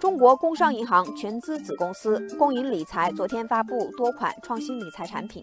[0.00, 5.42] 中国工商银行全资子公司工银理财昨天发布多款创新理财产品，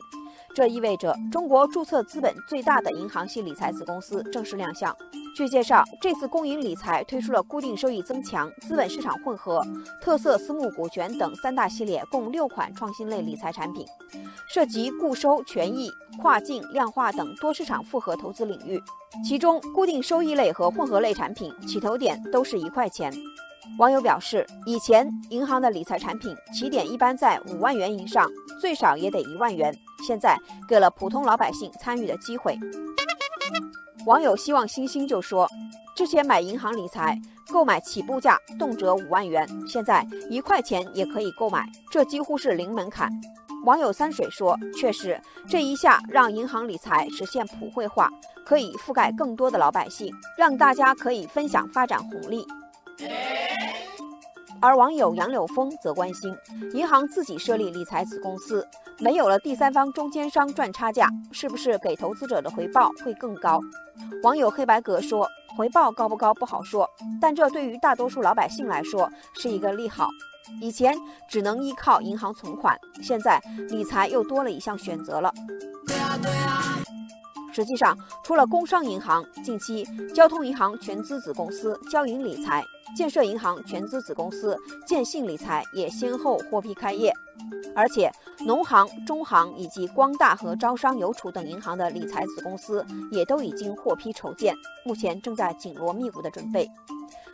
[0.53, 4.95] 这意味着中国注册资本最大的银行系理财子公司正式亮相。
[5.35, 9.61] 据介绍，这次工银理财推出了固定收益增强、资本市场混合、
[10.01, 13.85] 特色私募股权等三大系列，共六款创新类理财产品，
[14.47, 15.91] 涉及固收、权益、
[16.21, 18.81] 跨境、量化等多市场复合投资领域。
[19.25, 23.11] 其中，固定收益类和混合类产品起投点都是一块钱。
[23.77, 28.29] 网友表示，以前银行的理财产品起点一般在五万元以上，
[28.61, 29.75] 最少也得一万元。
[30.07, 32.57] 现在给了普通老百姓参与的机会。
[34.05, 35.49] 网友希望星星就说，
[35.95, 37.19] 之前买银行理财，
[37.51, 43.09] 购买起步价动辄五万元，现在一块钱也可以购买，这几乎是零门槛。
[43.65, 48.09] 网友三水说，确实，这一下让银行理财实现普惠化，
[48.45, 52.45] 可以覆盖更多的老百姓，让大家可以分享发展红利。
[54.61, 56.35] 而网友杨柳峰则关心，
[56.73, 58.67] 银行自己设立理财子公司，
[58.99, 63.59] 没有了第三方中间商赚差价，是不是给投资者的回报会更高？
[64.23, 66.89] 网友黑白格说，回报高不高不好说，
[67.21, 70.09] 但这对于大多数老百姓来说是一个利好。
[70.61, 70.95] 以前
[71.29, 75.33] 只能依靠银行存款，现在理财又多了一项选择了。
[77.55, 82.61] 实际上，除了工商银行，近期交通银行全资子公司交银理财、
[82.97, 87.13] 建设银行全资子公司建信理财也先后获批开业，
[87.73, 88.11] 而且
[88.45, 96.69] 农行、中行以及光大和招商邮储等银行的理财子公司也都已经获批筹建，目前正在紧锣密鼓的准备。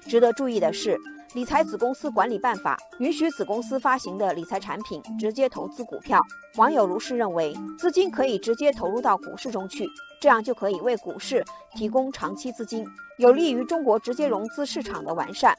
[0.07, 0.97] 值得注意的是。
[1.33, 6.19] 理财子公司管理办法允许子公司发行的理财产品直接投资股票。
[6.57, 9.87] 网友如是认为，资金可以直接投入到股市中去，
[10.19, 11.41] 这样就可以为股市
[11.73, 12.85] 提供长期资金，
[13.17, 15.55] 有利于中国直接融资市场的完善。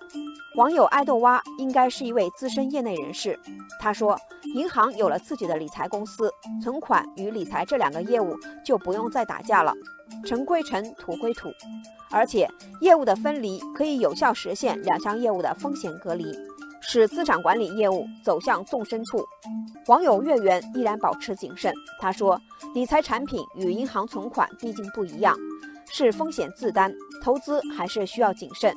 [0.57, 3.41] 网友爱豆蛙应该是一位资深业内人士，
[3.81, 4.21] 他说
[4.55, 6.31] ：“银行有了自己的理财公司，
[6.63, 9.73] 存款与理财这两个业务就不用再打架了。”
[10.25, 11.49] 尘归尘，土归土，
[12.11, 12.49] 而且
[12.81, 16.33] 业务的分离可以有效实现两项业务的风险隔离，
[16.81, 19.25] 使资产管理业务走向纵深处。
[19.87, 22.41] 网友月圆依然保持谨慎，他说
[22.75, 25.37] ：“理财产品与银行存款毕竟不一样，
[25.91, 28.73] 是风险自担，投资还是需要谨慎。”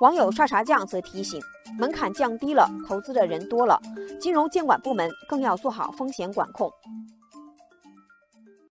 [0.00, 1.40] 网友刷茶酱则提醒：
[1.78, 3.80] 门槛降低了，投资的人多了，
[4.20, 6.70] 金融监管部门更要做好风险管控。